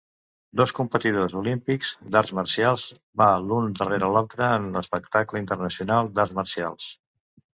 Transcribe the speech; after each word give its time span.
Dos 0.59 0.71
competidors 0.77 1.35
olímpics 1.41 1.91
d'arts 2.15 2.31
marcials 2.39 2.85
van 3.23 3.45
l'un 3.51 3.69
darrere 3.81 4.09
l'altre 4.15 4.47
en 4.55 4.65
un 4.71 4.81
espectacle 4.83 5.43
internacional 5.43 6.13
d'arts 6.17 6.33
marcials. 6.41 6.89